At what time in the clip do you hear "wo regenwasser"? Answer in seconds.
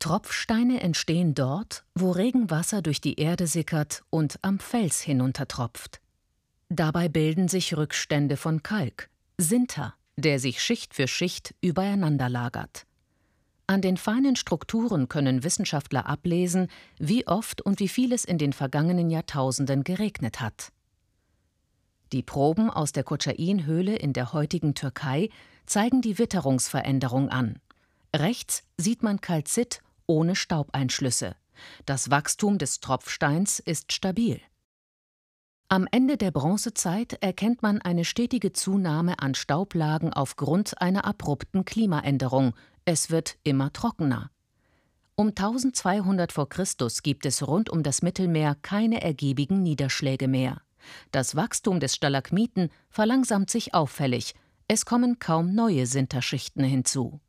1.94-2.80